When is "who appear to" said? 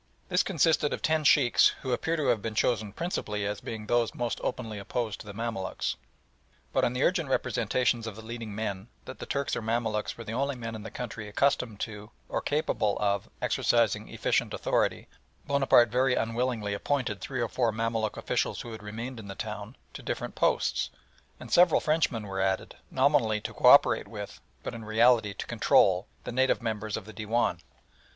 1.83-2.25